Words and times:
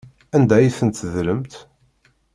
Anda 0.35 0.53
ay 0.57 0.69
ten-tedlemt? 0.77 1.53